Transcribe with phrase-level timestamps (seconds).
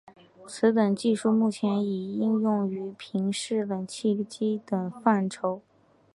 [0.47, 5.61] 此等技术目前已应用于变频式冷气机等范畴。